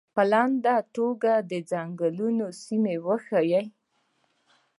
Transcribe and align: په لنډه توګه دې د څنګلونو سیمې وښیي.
په 0.15 0.21
لنډه 0.31 0.75
توګه 0.95 1.31
دې 1.49 1.59
د 1.63 1.65
څنګلونو 1.71 2.45
سیمې 2.63 2.95
وښیي. 3.05 3.63